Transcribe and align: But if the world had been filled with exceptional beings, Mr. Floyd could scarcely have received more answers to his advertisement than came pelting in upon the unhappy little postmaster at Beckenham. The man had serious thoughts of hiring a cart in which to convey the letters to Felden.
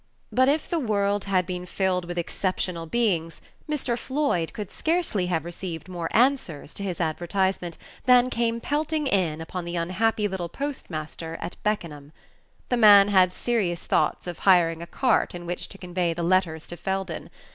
But 0.31 0.49
if 0.49 0.67
the 0.67 0.79
world 0.79 1.25
had 1.25 1.45
been 1.45 1.67
filled 1.67 2.05
with 2.05 2.17
exceptional 2.17 2.87
beings, 2.87 3.39
Mr. 3.69 3.95
Floyd 3.95 4.51
could 4.51 4.71
scarcely 4.71 5.27
have 5.27 5.45
received 5.45 5.87
more 5.87 6.09
answers 6.11 6.73
to 6.73 6.81
his 6.83 6.99
advertisement 6.99 7.77
than 8.05 8.31
came 8.31 8.59
pelting 8.59 9.05
in 9.05 9.41
upon 9.41 9.63
the 9.63 9.75
unhappy 9.75 10.27
little 10.27 10.49
postmaster 10.49 11.37
at 11.39 11.55
Beckenham. 11.61 12.13
The 12.69 12.77
man 12.77 13.09
had 13.09 13.31
serious 13.31 13.83
thoughts 13.85 14.25
of 14.25 14.39
hiring 14.39 14.81
a 14.81 14.87
cart 14.87 15.35
in 15.35 15.45
which 15.45 15.69
to 15.69 15.77
convey 15.77 16.15
the 16.15 16.23
letters 16.23 16.65
to 16.65 16.77
Felden. 16.77 17.29